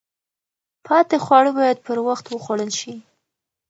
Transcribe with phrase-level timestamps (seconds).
[0.85, 2.93] پاتې خواړه باید پر وخت وخوړل شي.